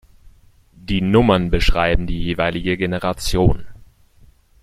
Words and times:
Die 0.73 0.99
Nummern 0.99 1.51
beschreiben 1.51 2.07
die 2.07 2.19
jeweilige 2.23 2.75
Generation. 2.75 3.65